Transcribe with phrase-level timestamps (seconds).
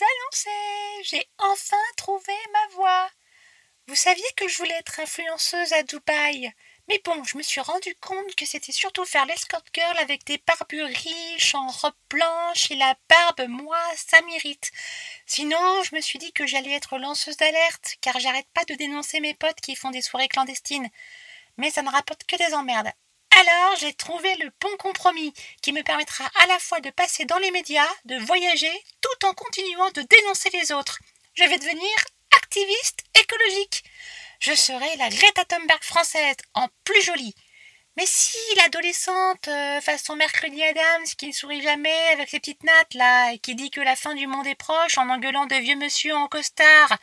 [0.00, 3.10] annoncer, j'ai enfin trouvé ma voie.
[3.88, 6.52] Vous saviez que je voulais être influenceuse à Dubaï.
[6.88, 10.40] Mais bon, je me suis rendu compte que c'était surtout faire l'escort girl avec des
[10.46, 14.70] barbus riches, en robe blanche et la barbe, moi, ça m'irrite.
[15.26, 19.20] Sinon, je me suis dit que j'allais être lanceuse d'alerte, car j'arrête pas de dénoncer
[19.20, 20.88] mes potes qui font des soirées clandestines.
[21.56, 22.92] Mais ça ne rapporte que des emmerdes.
[23.40, 25.32] Alors, j'ai trouvé le bon compromis
[25.62, 28.72] qui me permettra à la fois de passer dans les médias, de voyager,
[29.24, 30.98] en continuant de dénoncer les autres.
[31.34, 31.90] Je vais devenir
[32.36, 33.84] activiste écologique.
[34.40, 37.34] Je serai la Greta Thunberg française, en plus jolie.
[37.96, 42.94] Mais si l'adolescente euh, façon Mercredi Adams qui ne sourit jamais avec ses petites nattes
[42.94, 45.76] là et qui dit que la fin du monde est proche en engueulant de vieux
[45.76, 46.96] monsieur en costard.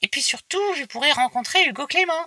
[0.00, 2.26] Et puis surtout, je pourrais rencontrer Hugo Clément.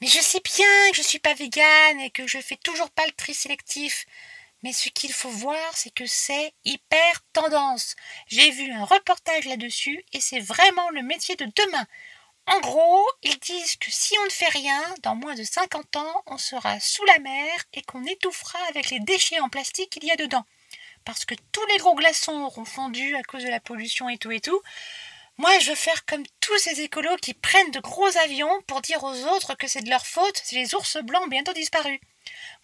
[0.00, 3.04] Mais je sais bien que je suis pas végane et que je fais toujours pas
[3.04, 4.06] le tri sélectif.
[4.62, 7.96] Mais ce qu'il faut voir, c'est que c'est hyper tendance.
[8.26, 11.86] J'ai vu un reportage là-dessus et c'est vraiment le métier de demain.
[12.46, 16.22] En gros, ils disent que si on ne fait rien, dans moins de 50 ans,
[16.26, 20.10] on sera sous la mer et qu'on étouffera avec les déchets en plastique qu'il y
[20.10, 20.44] a dedans.
[21.04, 24.32] Parce que tous les gros glaçons auront fondu à cause de la pollution et tout
[24.32, 24.60] et tout.
[25.38, 29.02] Moi, je veux faire comme tous ces écolos qui prennent de gros avions pour dire
[29.04, 32.00] aux autres que c'est de leur faute si les ours blancs ont bientôt disparu.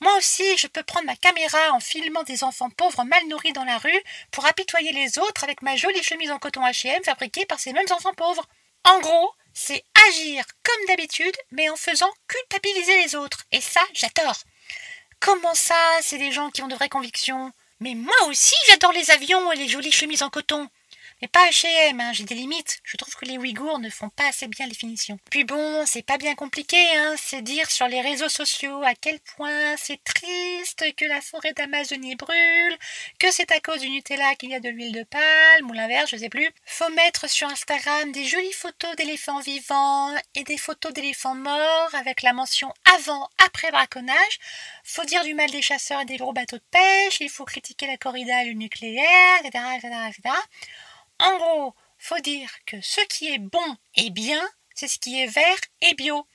[0.00, 3.64] Moi aussi, je peux prendre ma caméra en filmant des enfants pauvres mal nourris dans
[3.64, 7.60] la rue pour apitoyer les autres avec ma jolie chemise en coton H&M fabriquée par
[7.60, 8.46] ces mêmes enfants pauvres.
[8.84, 13.44] En gros, c'est agir comme d'habitude, mais en faisant culpabiliser les autres.
[13.52, 14.36] Et ça, j'adore.
[15.18, 17.52] Comment ça, c'est des gens qui ont de vraies convictions?
[17.80, 20.68] Mais moi aussi, j'adore les avions et les jolies chemises en coton.
[21.22, 22.80] Mais pas H&M, hein, j'ai des limites.
[22.84, 25.18] Je trouve que les Ouïghours ne font pas assez bien les finitions.
[25.30, 29.18] Puis bon, c'est pas bien compliqué, hein, c'est dire sur les réseaux sociaux à quel
[29.20, 32.76] point c'est triste que la forêt d'Amazonie brûle,
[33.18, 36.10] que c'est à cause du Nutella qu'il y a de l'huile de palme, ou l'inverse,
[36.10, 36.50] je sais plus.
[36.66, 42.20] Faut mettre sur Instagram des jolies photos d'éléphants vivants et des photos d'éléphants morts avec
[42.22, 44.38] la mention avant, après braconnage.
[44.84, 47.86] Faut dire du mal des chasseurs et des gros bateaux de pêche, il faut critiquer
[47.86, 50.34] la corrida et le nucléaire, etc., etc., etc.
[51.18, 55.26] En gros, faut dire que ce qui est bon et bien, c'est ce qui est
[55.26, 56.26] vert et bio.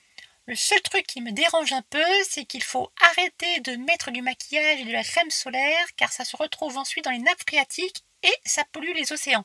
[0.46, 4.22] Le seul truc qui me dérange un peu, c'est qu'il faut arrêter de mettre du
[4.22, 8.02] maquillage et de la crème solaire, car ça se retrouve ensuite dans les nappes phréatiques
[8.24, 9.44] et ça pollue les océans.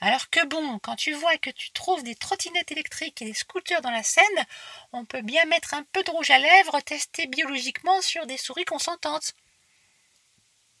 [0.00, 3.82] Alors que bon, quand tu vois que tu trouves des trottinettes électriques et des scooters
[3.82, 4.24] dans la Seine,
[4.92, 8.64] on peut bien mettre un peu de rouge à lèvres testé biologiquement sur des souris
[8.64, 9.34] consentantes.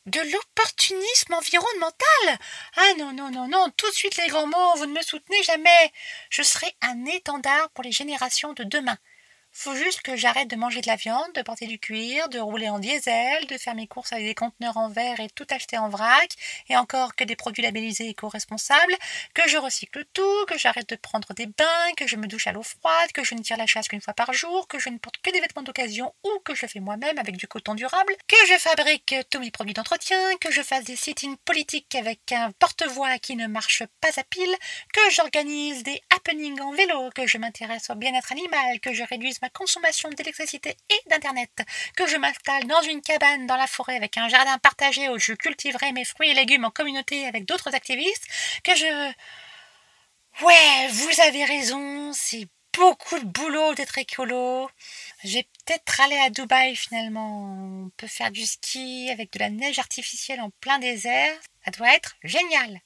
[0.06, 2.38] De l'opportunisme environnemental
[2.76, 5.40] Ah non, non, non, non, tout de suite les grands mots, vous ne me soutenez
[5.44, 5.92] jamais.
[6.28, 8.98] Je serai un étendard pour les générations de demain.
[9.54, 12.70] Faut juste que j'arrête de manger de la viande, de porter du cuir, de rouler
[12.70, 15.90] en diesel, de faire mes courses avec des conteneurs en verre et tout acheter en
[15.90, 16.30] vrac,
[16.70, 18.96] et encore que des produits labellisés éco-responsables,
[19.34, 22.52] que je recycle tout, que j'arrête de prendre des bains, que je me douche à
[22.52, 24.96] l'eau froide, que je ne tire la chasse qu'une fois par jour, que je ne
[24.96, 28.36] porte que des vêtements d'occasion ou que je fais moi-même avec du coton durable, que
[28.48, 33.18] je fabrique tous mes produits d'entretien, que je fasse des sittings politiques avec un porte-voix
[33.18, 34.56] qui ne marche pas à pile,
[34.94, 36.00] que j'organise des
[36.60, 41.08] en vélo, que je m'intéresse au bien-être animal, que je réduise ma consommation d'électricité et
[41.08, 41.50] d'Internet,
[41.96, 45.32] que je m'installe dans une cabane dans la forêt avec un jardin partagé où je
[45.32, 48.26] cultiverai mes fruits et légumes en communauté avec d'autres activistes,
[48.64, 49.12] que je...
[50.44, 52.46] Ouais, vous avez raison, c'est
[52.76, 54.70] beaucoup de boulot d'être écolo.
[55.24, 57.84] J'ai peut-être aller à Dubaï finalement.
[57.84, 61.34] On peut faire du ski avec de la neige artificielle en plein désert.
[61.64, 62.80] Ça doit être génial.